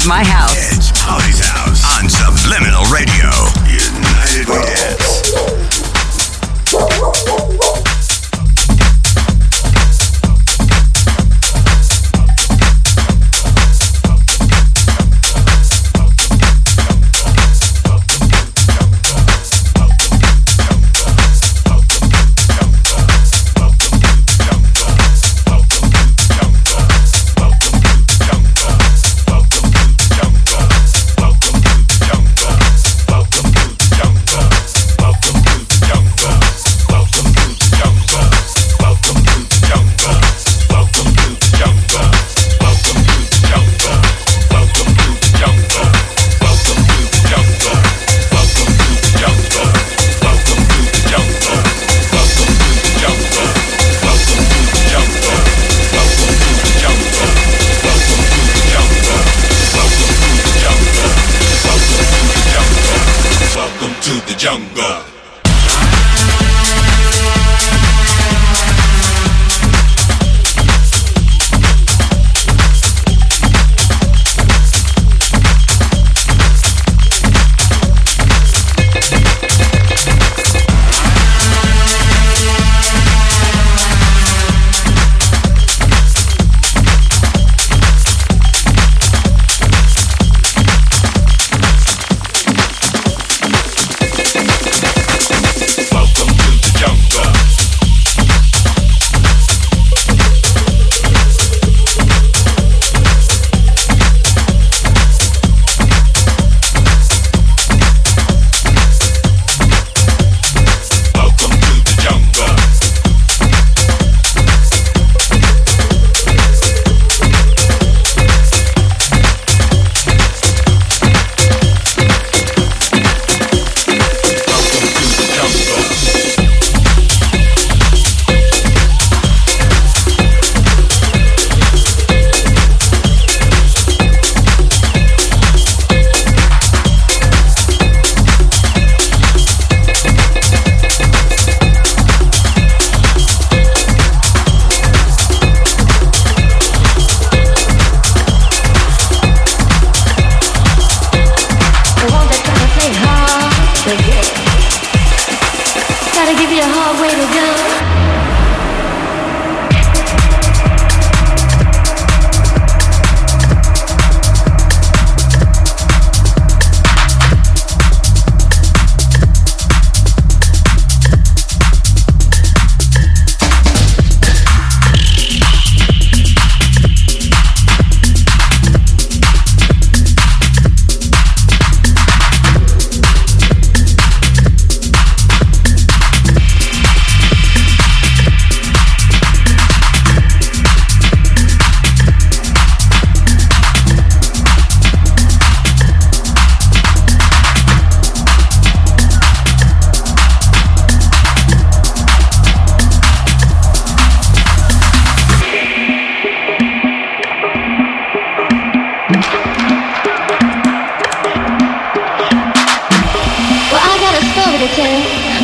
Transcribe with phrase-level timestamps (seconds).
[0.00, 1.49] is my house.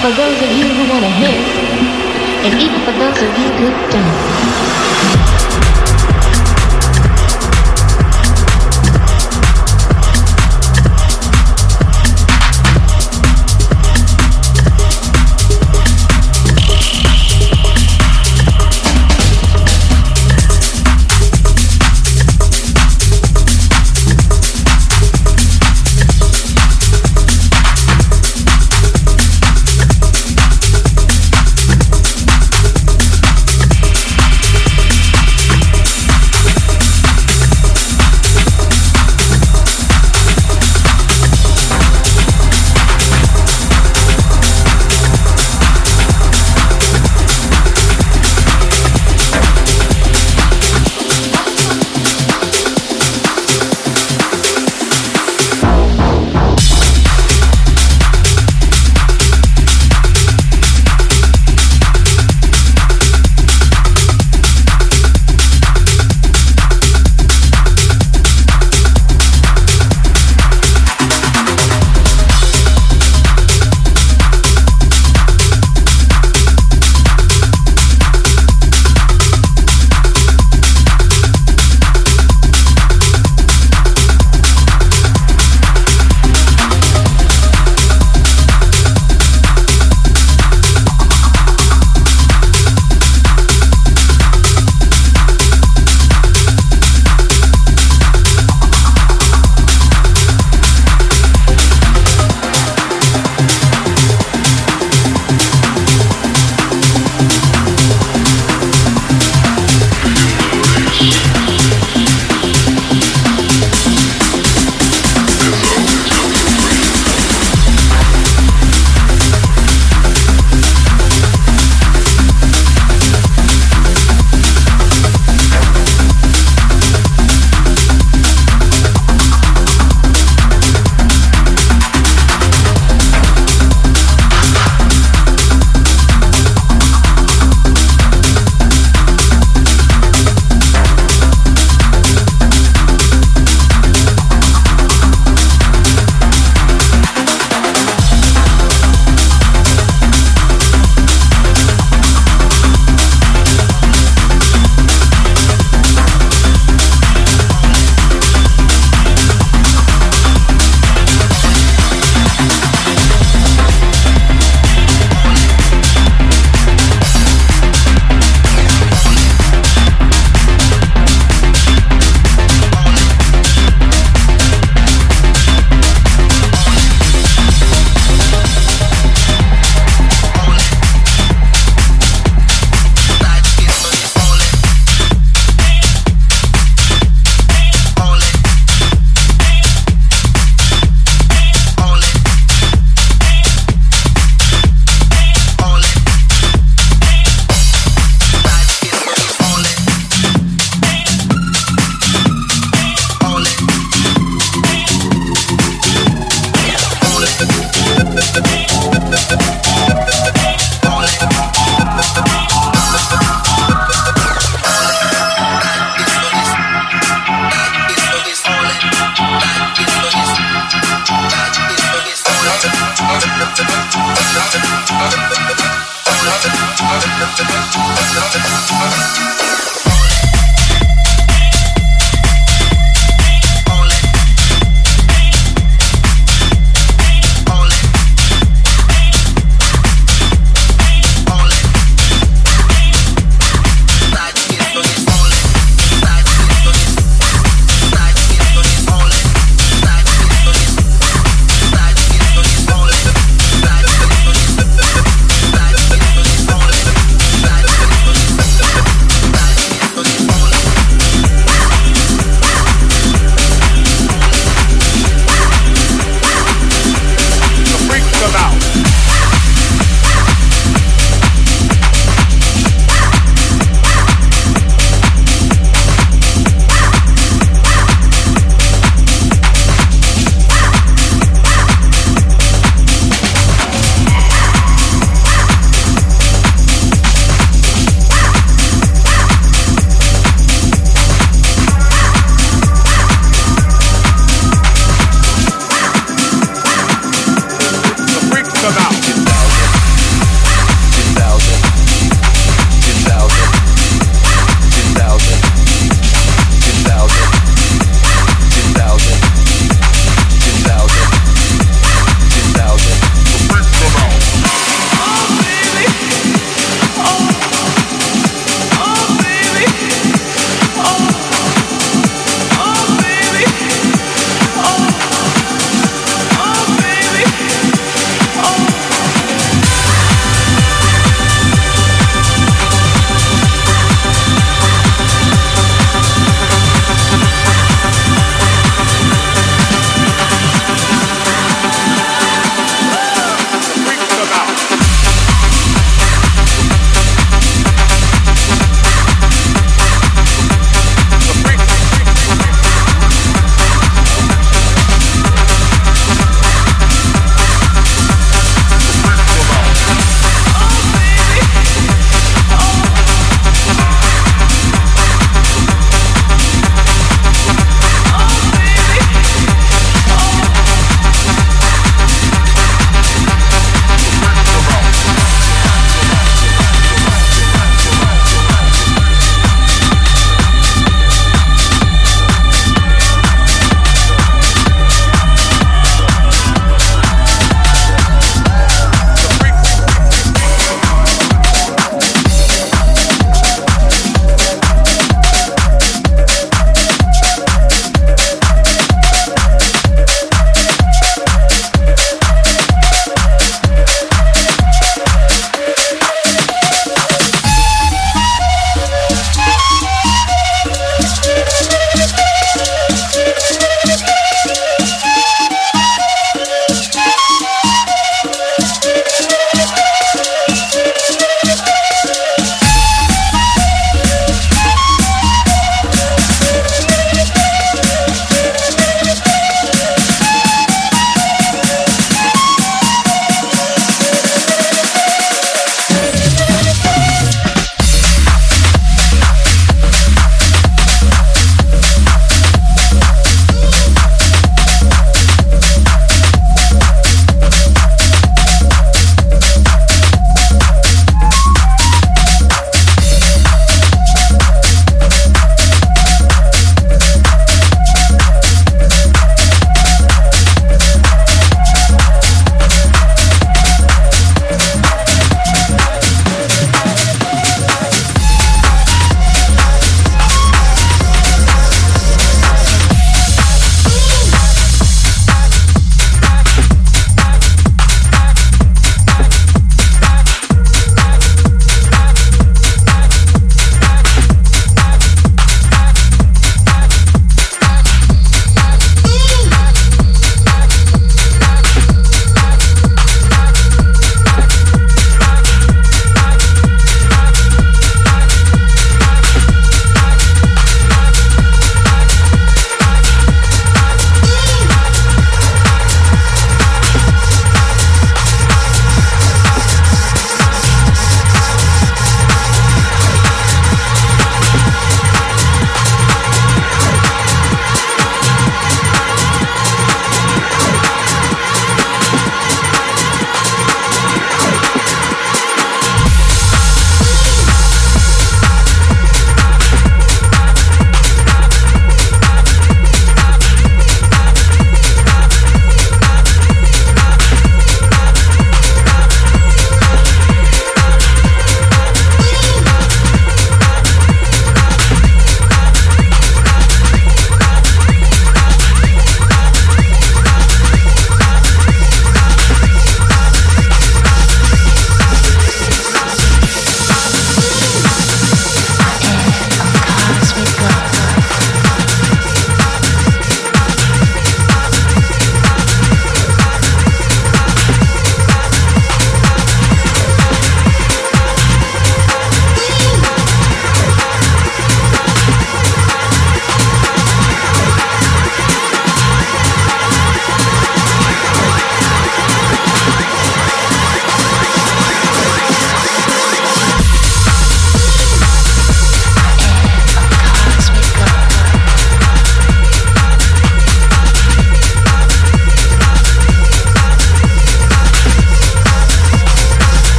[0.00, 3.90] for those of you who want to hear, and even for those of you who
[3.90, 4.69] don't.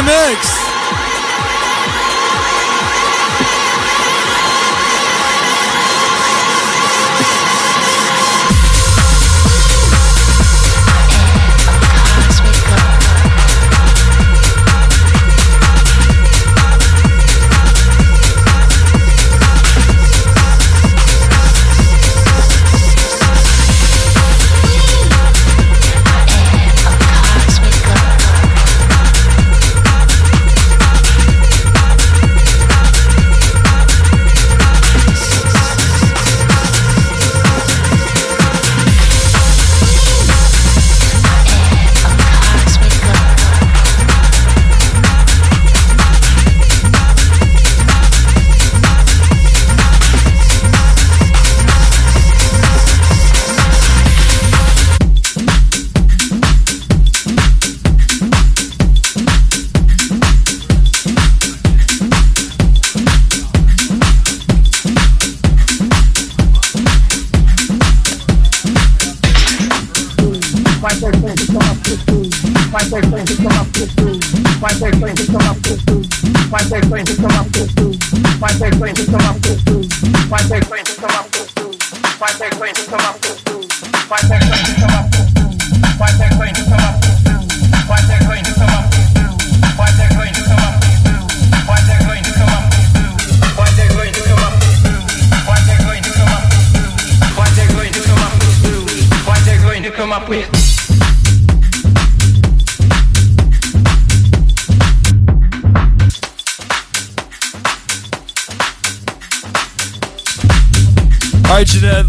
[0.00, 0.59] The mix.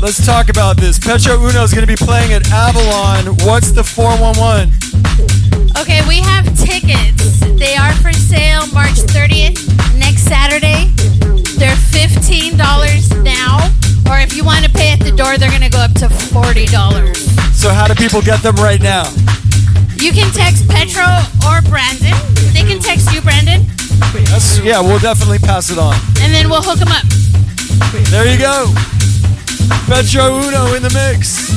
[0.02, 0.98] Let's talk about this.
[0.98, 3.38] Petro Uno is going to be playing at Avalon.
[3.46, 4.74] What's the 411?
[5.78, 7.40] Okay, we have tickets.
[7.62, 9.62] They are for sale March 30th,
[9.98, 10.90] next Saturday.
[11.62, 12.58] They're $15
[13.24, 13.62] now,
[14.10, 16.08] or if you want to pay at the door, they're going to go up to
[16.10, 17.16] $40.
[17.54, 19.06] So, how do people get them right now?
[20.02, 21.06] You can text Petro
[21.46, 22.18] or Brandon.
[22.58, 23.62] They can text you, Brandon.
[24.34, 25.94] That's, yeah, we'll definitely pass it on.
[26.22, 27.06] And then we'll hook them up.
[28.10, 28.74] There you go.
[29.88, 31.52] Petro Uno in the mix.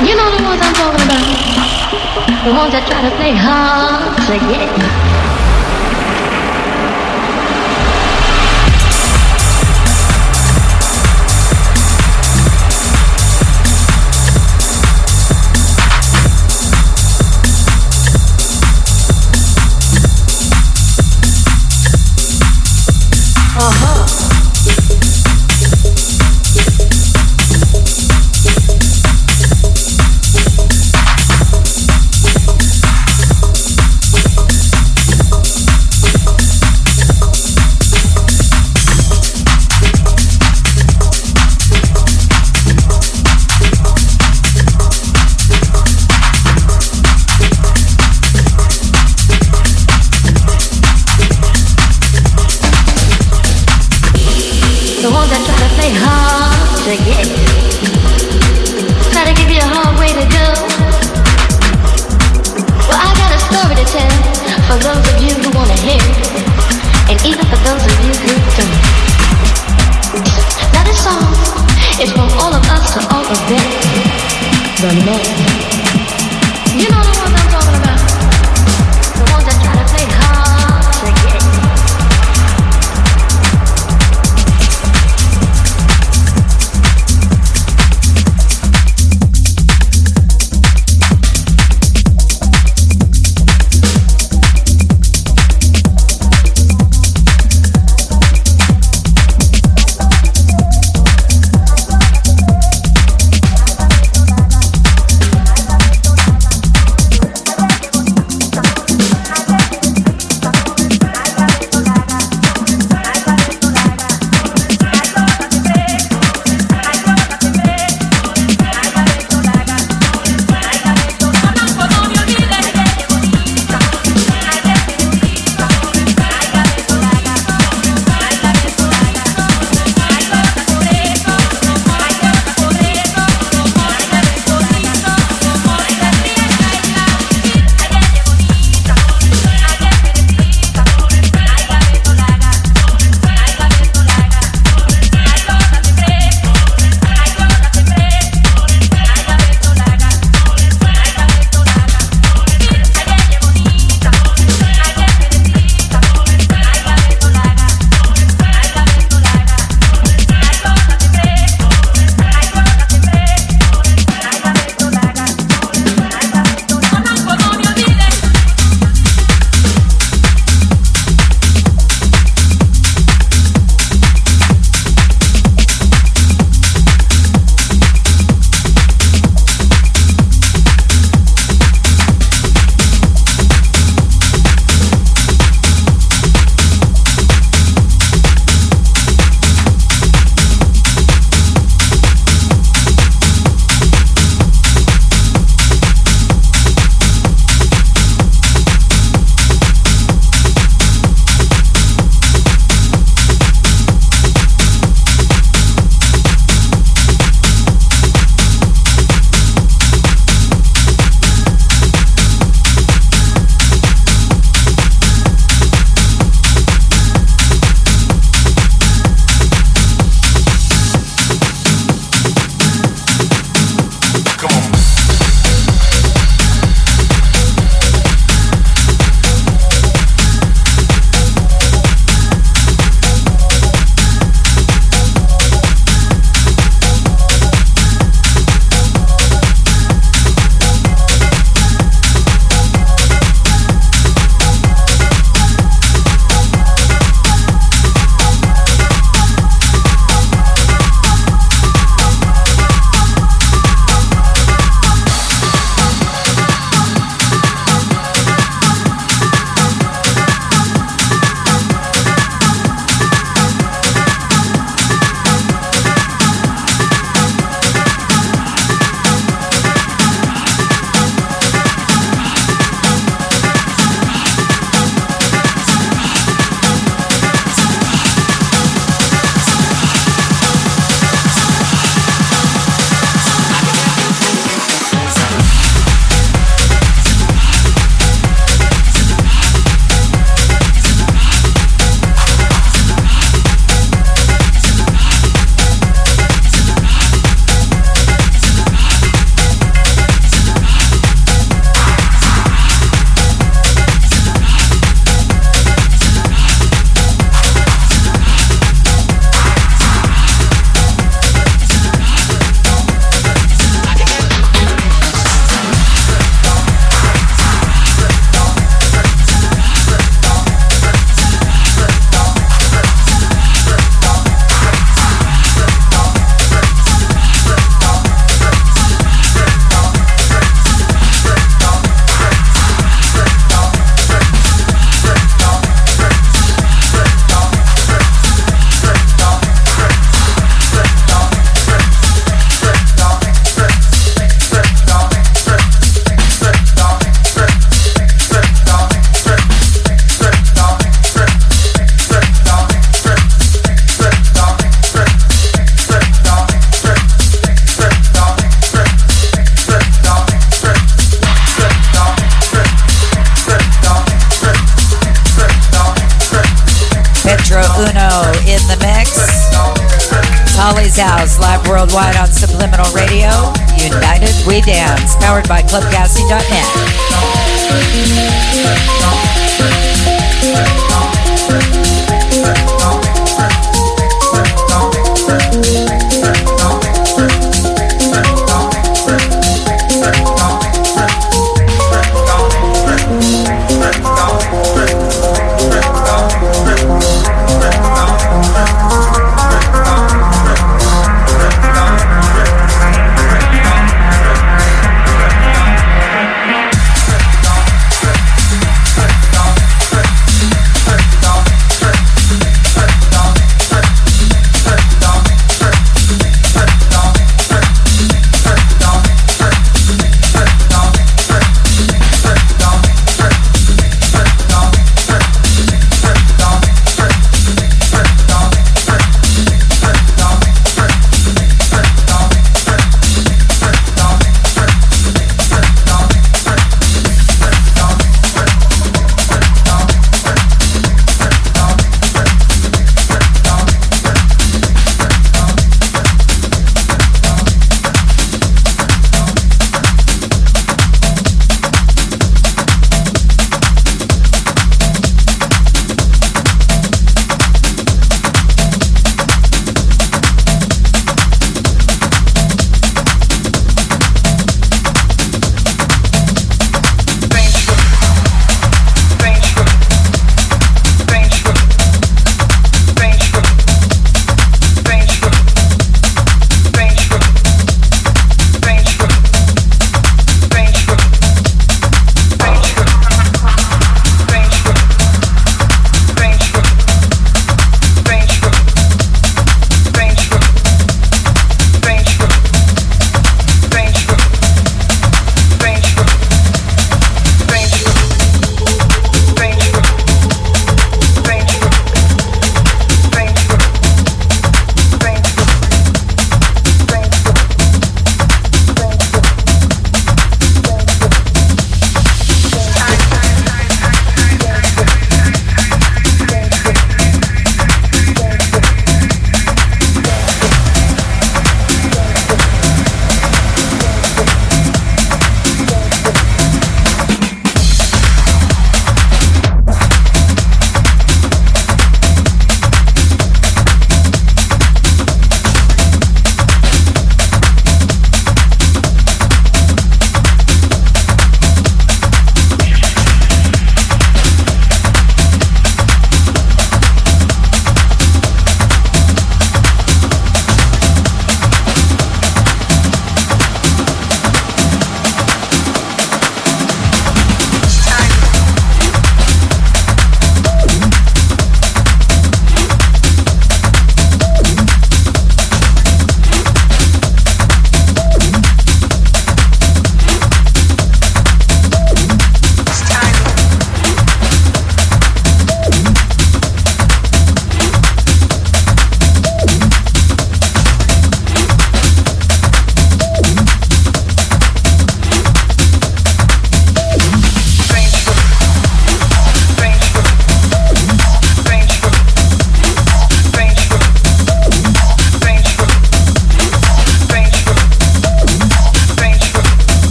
[0.00, 2.44] You know the ones I'm talking about.
[2.44, 5.13] The ones that try to play hard to get.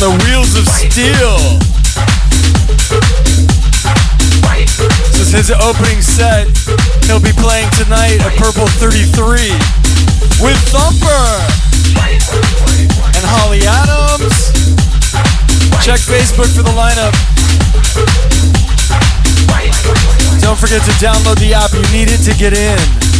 [0.00, 1.36] The Wheels of Steel.
[5.12, 6.48] This is his opening set.
[7.04, 9.52] He'll be playing tonight at Purple 33
[10.40, 11.24] with Thumper
[13.12, 14.48] and Holly Adams.
[15.84, 17.12] Check Facebook for the lineup.
[20.40, 21.74] Don't forget to download the app.
[21.74, 23.19] You need it to get in.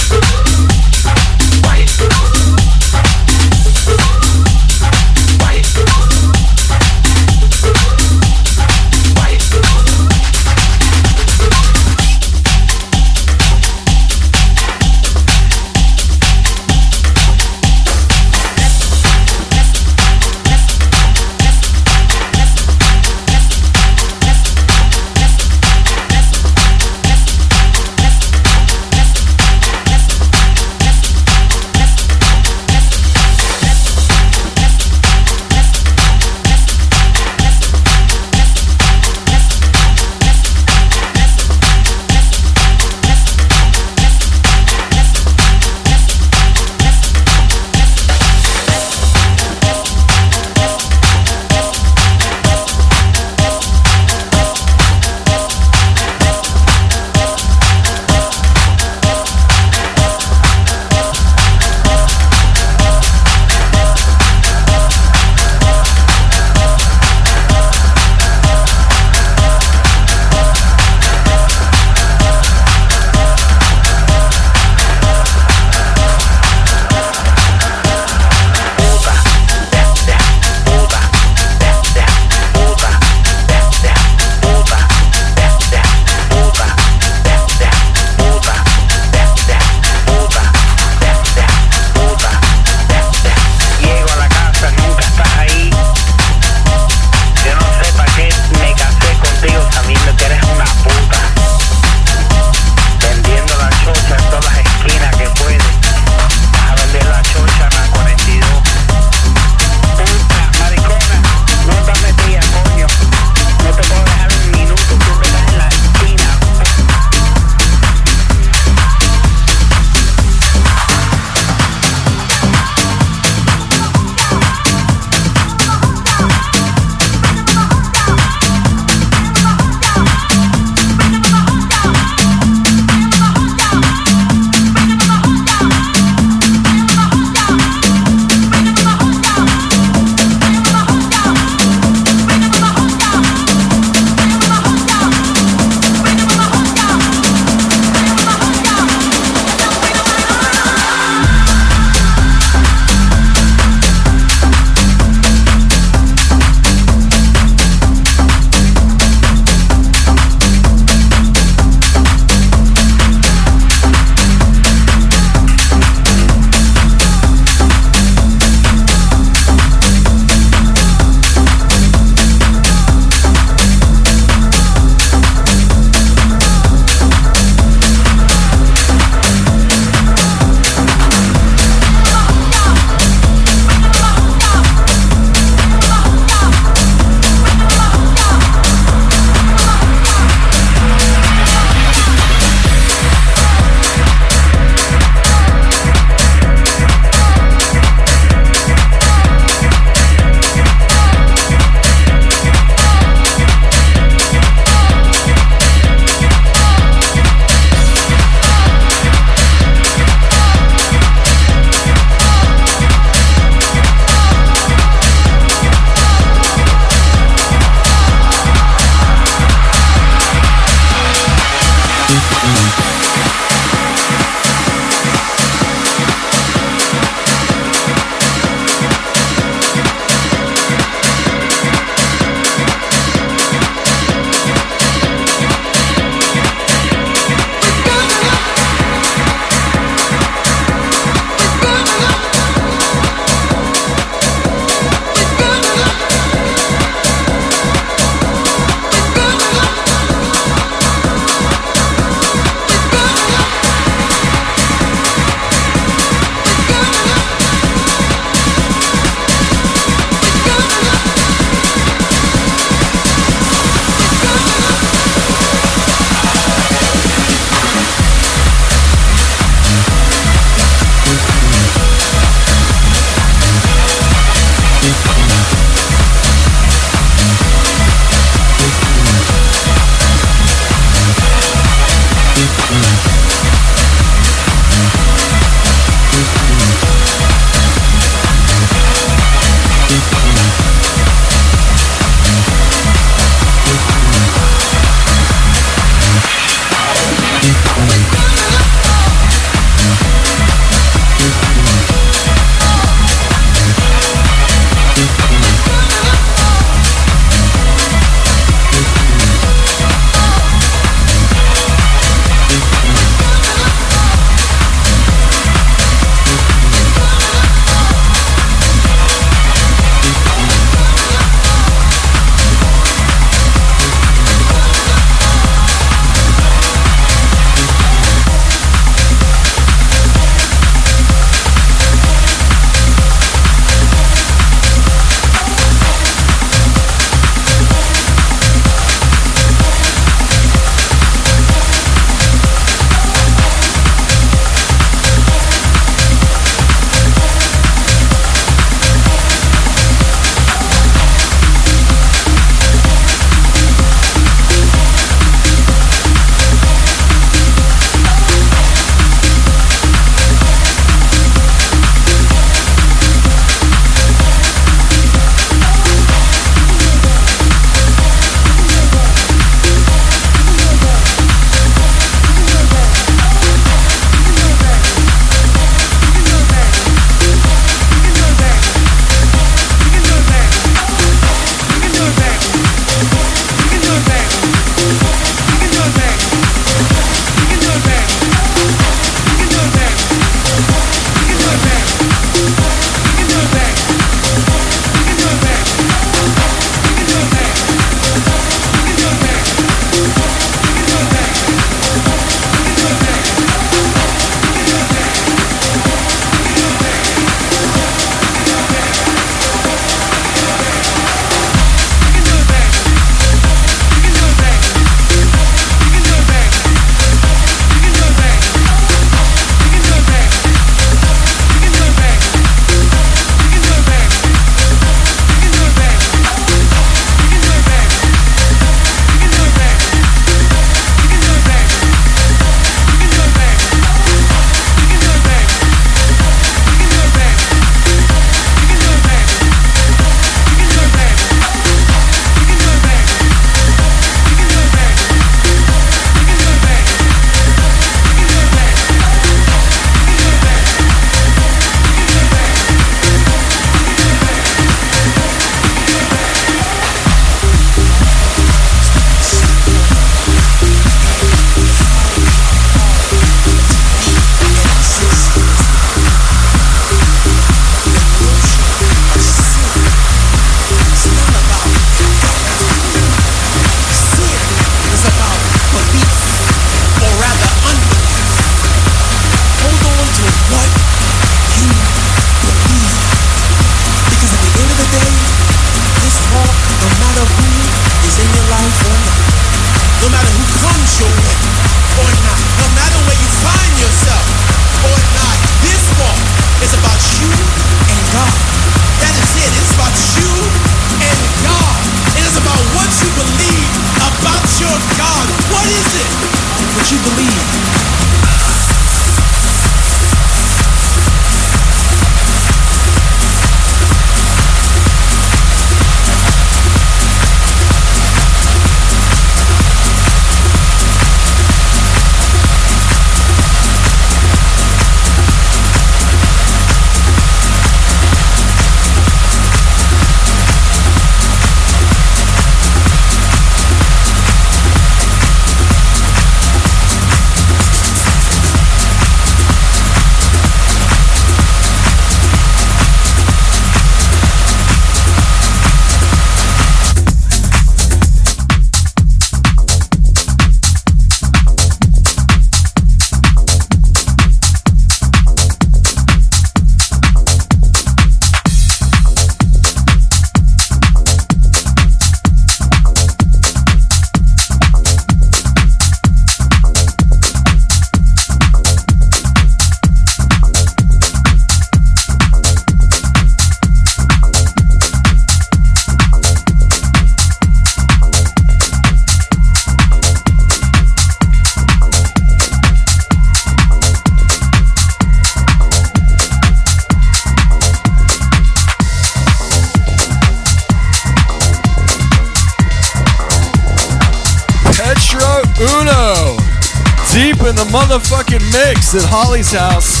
[598.96, 600.00] At Holly's house.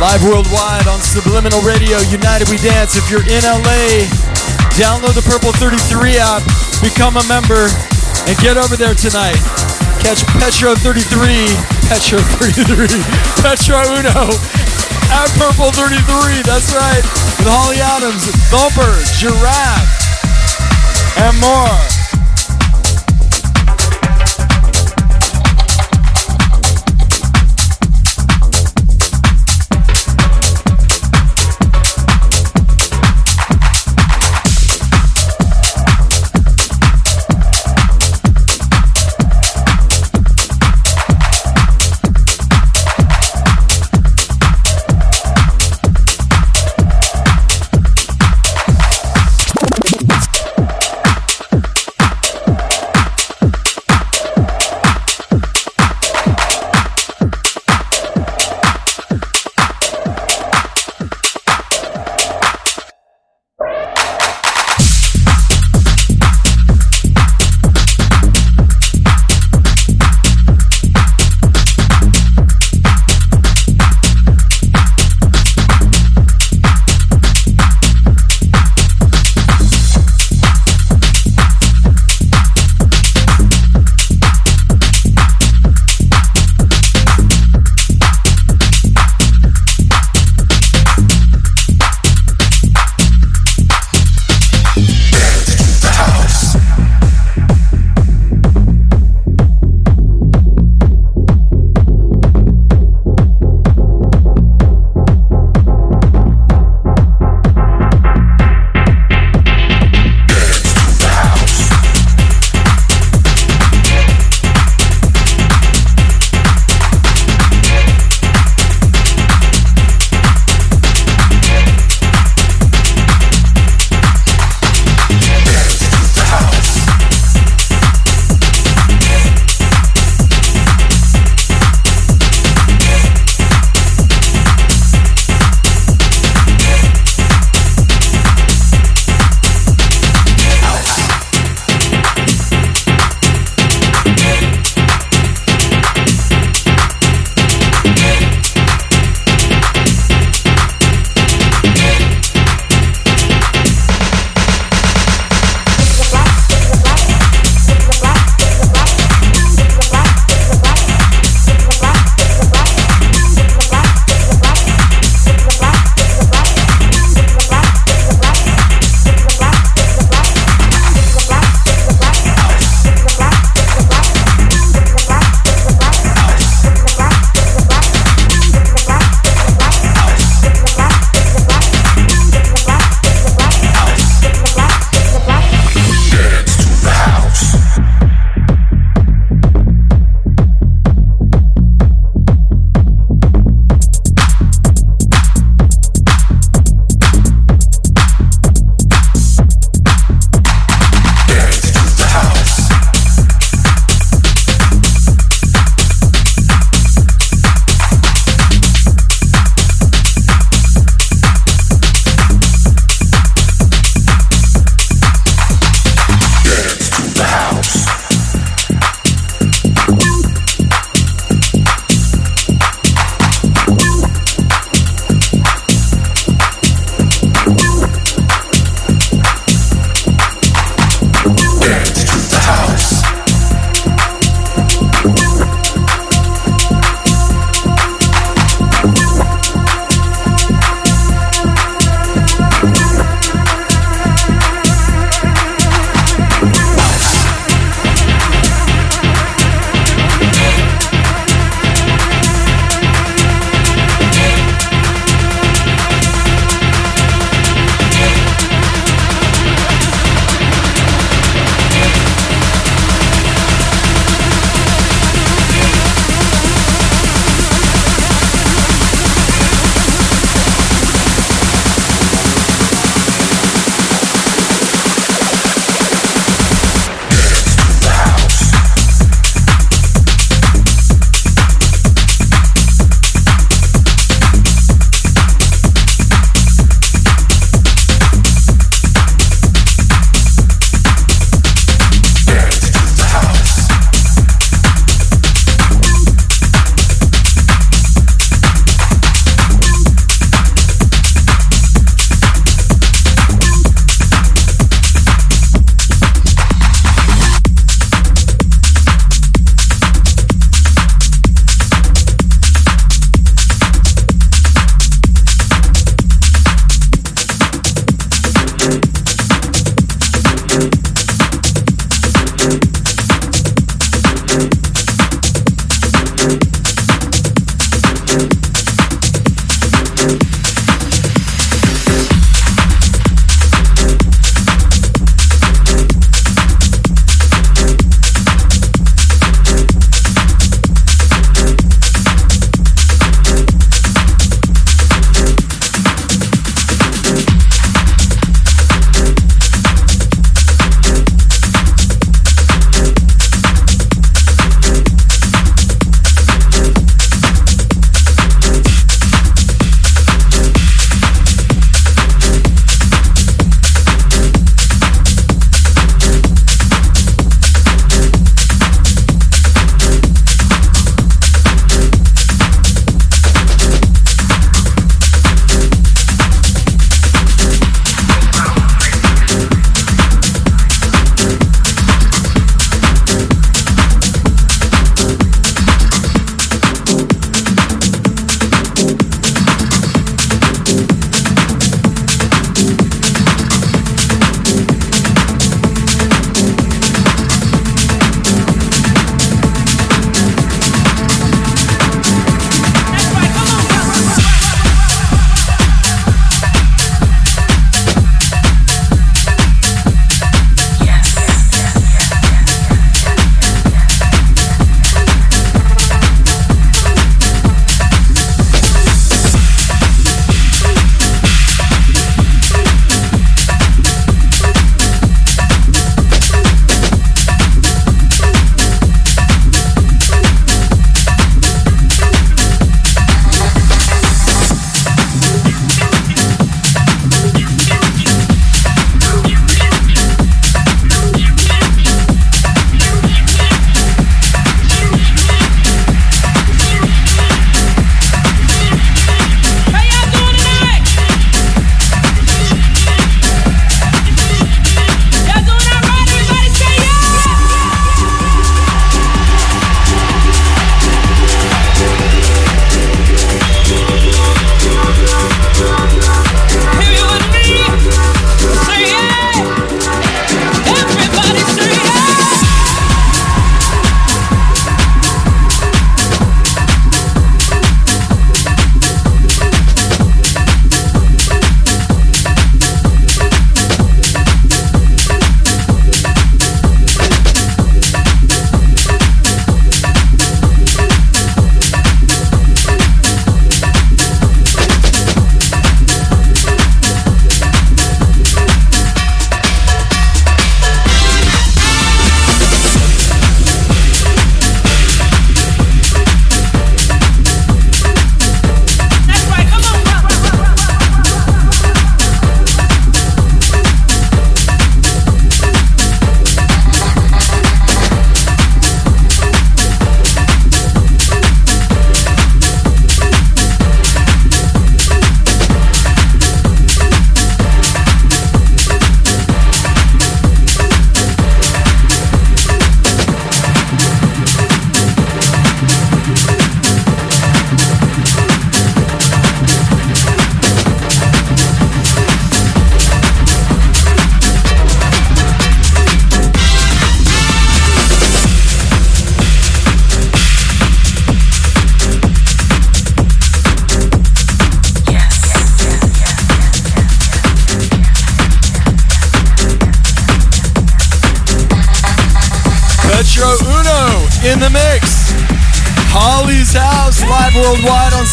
[0.00, 2.96] Live worldwide on Subliminal Radio, United We Dance.
[2.96, 4.08] If you're in LA,
[4.80, 6.40] download the Purple 33 app,
[6.80, 7.68] become a member,
[8.24, 9.36] and get over there tonight.
[10.00, 11.50] Catch Petro 33,
[11.92, 12.88] Petro 33,
[13.44, 14.32] Petro Uno
[15.12, 16.40] at Purple 33.
[16.48, 17.04] That's right.
[17.36, 19.92] With Holly Adams, Thumper, Giraffe,
[21.20, 22.05] and more.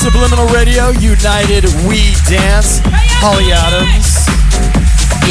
[0.04, 2.84] Subliminal Radio, United We Dance.
[3.24, 4.28] Holly Adams.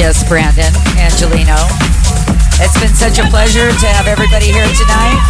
[0.00, 1.60] Yes, Brandon, Angelino.
[2.56, 5.20] It's been such a pleasure to have everybody here tonight.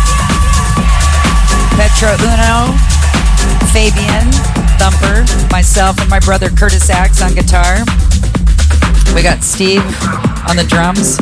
[1.75, 2.71] Petro Uno,
[3.75, 4.31] Fabian,
[4.79, 7.83] Thumper, myself, and my brother Kurtis Acks on guitar.
[9.13, 9.83] We got Steve
[10.47, 11.19] on the drums.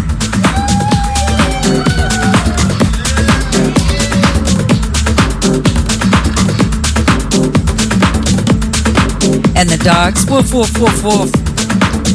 [9.60, 11.30] And the dogs, woof, woof, woof, woof.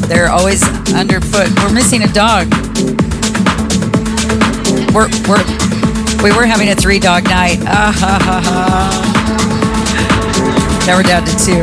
[0.08, 1.46] They're always underfoot.
[1.62, 2.50] We're missing a dog.
[4.90, 5.46] We're, we're,
[6.26, 7.62] we were having a three dog night.
[7.62, 8.90] Ah, ha, ha, ha.
[10.88, 11.62] Now we're down to two.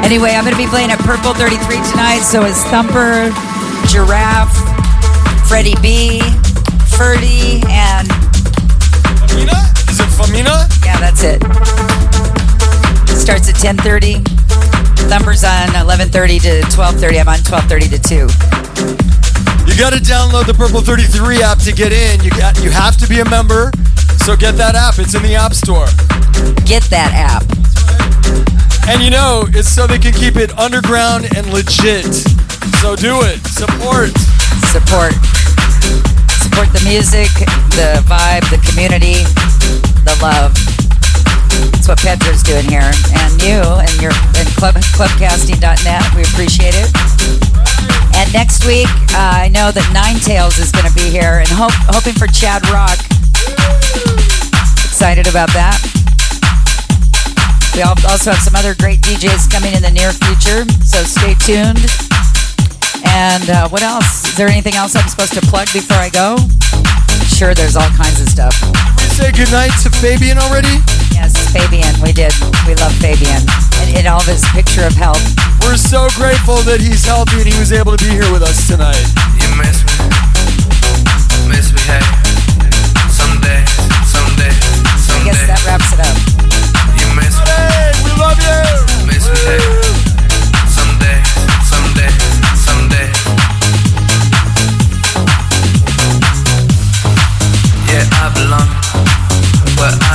[0.00, 2.20] Anyway, I'm going to be playing at Purple 33 tonight.
[2.24, 3.28] So is Thumper,
[3.92, 4.56] Giraffe,
[5.46, 6.24] Freddie B,
[6.96, 8.08] Ferdy, and
[9.28, 9.68] Famina?
[9.84, 10.64] Is it Famina?
[10.80, 11.44] yeah, that's it.
[13.20, 14.43] Starts at 10:30.
[15.08, 17.20] Thumper's on 11:30 to 12:30.
[17.20, 18.14] I'm on 12:30 to 2.
[19.66, 22.22] You got to download the Purple 33 app to get in.
[22.22, 23.72] You got you have to be a member.
[24.24, 24.98] So get that app.
[24.98, 25.86] It's in the App Store.
[26.64, 27.44] Get that app.
[28.88, 32.06] And you know, it's so they can keep it underground and legit.
[32.80, 33.40] So do it.
[33.48, 34.16] Support.
[34.72, 35.12] Support.
[36.40, 37.28] Support the music,
[37.76, 39.24] the vibe, the community,
[40.04, 40.73] the love.
[41.84, 46.02] That's what Petro's doing here, and you and your and club, clubcasting.net.
[46.16, 46.88] We appreciate it.
[48.16, 51.48] And next week, uh, I know that Nine Tails is going to be here, and
[51.52, 52.96] hope, hoping for Chad Rock.
[54.80, 55.76] Excited about that.
[57.76, 61.84] We also have some other great DJs coming in the near future, so stay tuned.
[63.12, 64.24] And uh, what else?
[64.24, 66.40] Is there anything else I'm supposed to plug before I go?
[67.44, 68.56] Sure, there's all kinds of stuff.
[68.56, 70.80] Did we say goodnight to Fabian already?
[71.12, 72.32] Yes, Fabian, we did.
[72.64, 73.44] We love Fabian.
[73.84, 75.20] And in all of his picture of health.
[75.60, 78.64] We're so grateful that he's healthy and he was able to be here with us
[78.64, 78.96] tonight.
[79.36, 79.92] You miss me,
[81.52, 82.00] miss me, hey.
[83.12, 83.60] Someday,
[84.08, 84.48] someday,
[85.12, 86.16] I guess that wraps it up.
[86.96, 87.44] You miss me.
[87.44, 89.93] Hey, we love you.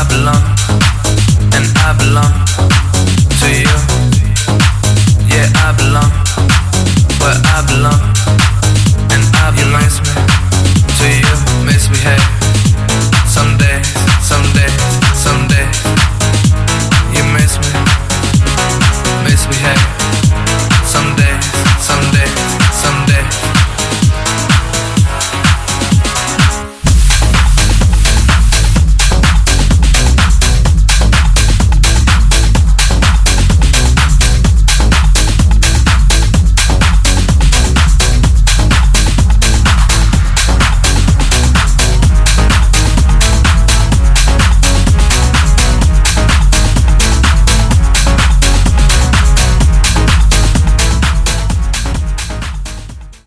[0.09, 0.43] belong,
[1.53, 2.48] and I belong.